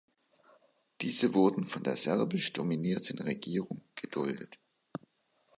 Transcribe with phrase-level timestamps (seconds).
[1.01, 4.57] Diese wurden von der serbisch dominierten Regierung geduldet.